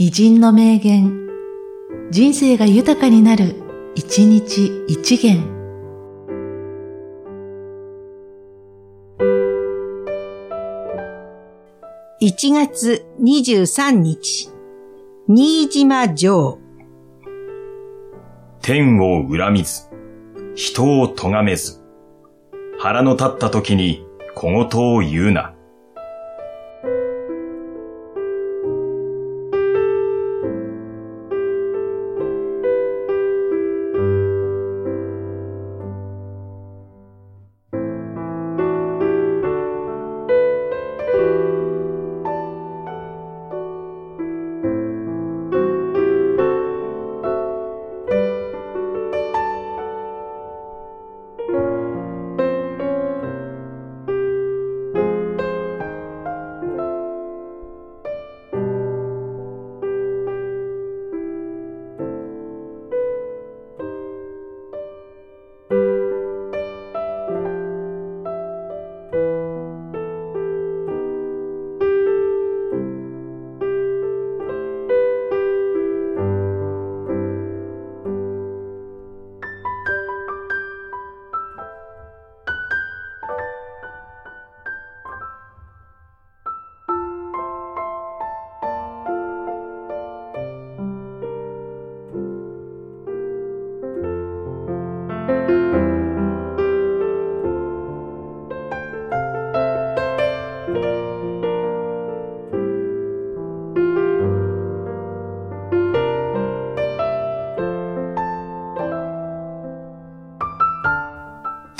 [0.00, 1.26] 偉人の名言、
[2.12, 3.56] 人生が豊かになる、
[3.96, 5.42] 一日一元。
[12.22, 14.50] 1月23日、
[15.26, 16.60] 新島城。
[18.62, 19.90] 天を恨みず、
[20.54, 21.82] 人を咎めず、
[22.78, 24.06] 腹の立った時に
[24.36, 25.57] 小言を言うな。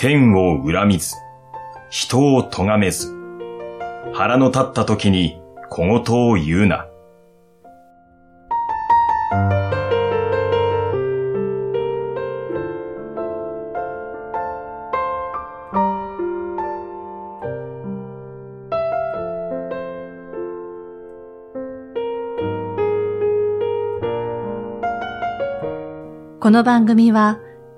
[0.01, 1.17] 天を恨みず、
[1.91, 3.13] 人を咎めず、
[4.15, 6.87] 腹の立った時に小言を言うな。
[26.39, 27.41] この番組は、